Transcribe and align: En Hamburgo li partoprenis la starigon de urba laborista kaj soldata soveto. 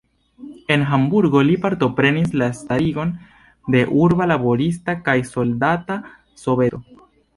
En 0.75 0.83
Hamburgo 0.91 1.41
li 1.49 1.57
partoprenis 1.65 2.33
la 2.43 2.47
starigon 2.59 3.11
de 3.75 3.83
urba 4.07 4.27
laborista 4.33 4.97
kaj 5.11 5.17
soldata 5.33 5.99
soveto. 6.47 6.83